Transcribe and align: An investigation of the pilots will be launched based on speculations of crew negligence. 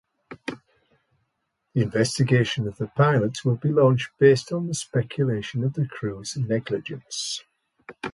An 0.47 0.57
investigation 1.75 2.67
of 2.67 2.75
the 2.79 2.87
pilots 2.87 3.45
will 3.45 3.57
be 3.57 3.69
launched 3.71 4.09
based 4.17 4.51
on 4.51 4.73
speculations 4.73 5.77
of 5.77 5.89
crew 5.91 6.23
negligence. 6.37 7.43